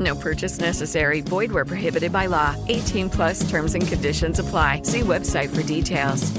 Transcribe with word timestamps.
No 0.00 0.14
purchase 0.14 0.58
necessary. 0.58 1.20
Void 1.20 1.52
where 1.52 1.66
prohibited 1.66 2.12
by 2.12 2.26
law. 2.26 2.56
18 2.68 3.10
plus 3.10 3.48
terms 3.50 3.74
and 3.74 3.86
conditions 3.86 4.38
apply. 4.38 4.82
See 4.84 5.00
website 5.00 5.54
for 5.54 5.62
details. 5.62 6.32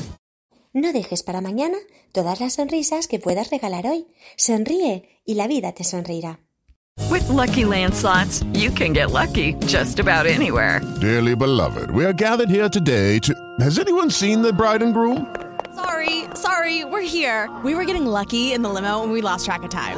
No 0.73 0.91
dejes 0.91 1.23
para 1.23 1.39
mañana 1.39 1.77
todas 2.11 2.41
las 2.41 2.55
sonrisas 2.55 3.07
que 3.07 3.19
puedas 3.19 3.49
regalar 3.49 3.85
hoy. 3.85 4.07
Sonríe 4.35 5.21
y 5.25 5.35
la 5.35 5.47
vida 5.47 5.71
te 5.71 5.85
sonreirá. 5.85 6.39
With 7.09 7.27
Lucky 7.29 7.65
Land 7.65 7.93
slots, 7.93 8.43
you 8.53 8.71
can 8.71 8.91
get 8.91 9.11
lucky 9.11 9.53
just 9.67 9.99
about 9.99 10.25
anywhere. 10.25 10.81
Dearly 10.99 11.35
beloved, 11.35 11.91
we 11.91 12.03
are 12.03 12.13
gathered 12.13 12.49
here 12.49 12.67
today 12.69 13.19
to. 13.19 13.33
Has 13.59 13.79
anyone 13.79 14.09
seen 14.09 14.41
the 14.41 14.51
bride 14.51 14.81
and 14.81 14.93
groom? 14.93 15.33
Sorry, 15.75 16.25
sorry, 16.35 16.83
we're 16.83 17.01
here. 17.01 17.49
We 17.63 17.73
were 17.75 17.85
getting 17.85 18.05
lucky 18.05 18.53
in 18.53 18.61
the 18.61 18.69
limo 18.69 19.03
and 19.03 19.11
we 19.11 19.21
lost 19.21 19.45
track 19.45 19.63
of 19.63 19.69
time. 19.69 19.97